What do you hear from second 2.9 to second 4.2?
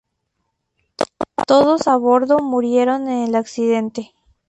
en el accidente.